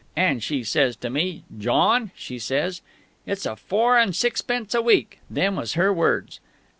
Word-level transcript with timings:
"And 0.15 0.41
she 0.41 0.63
says 0.63 0.95
to 0.95 1.11
me, 1.11 1.43
'John,' 1.55 2.09
she 2.15 2.39
says, 2.39 2.81
'it's 3.27 3.45
four 3.67 3.99
and 3.99 4.15
sixpence 4.15 4.73
a 4.73 4.81
week' 4.81 5.19
them 5.29 5.55
was 5.57 5.73
her 5.73 5.93
words. 5.93 6.39